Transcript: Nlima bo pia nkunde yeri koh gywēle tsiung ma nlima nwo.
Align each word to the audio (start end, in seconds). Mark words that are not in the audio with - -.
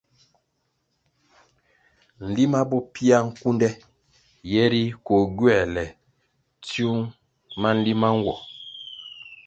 Nlima 2.25 2.59
bo 2.69 2.77
pia 2.93 3.17
nkunde 3.27 3.69
yeri 4.51 4.83
koh 5.05 5.25
gywēle 5.37 5.85
tsiung 6.63 7.01
ma 7.61 7.69
nlima 7.77 8.09
nwo. 8.19 8.35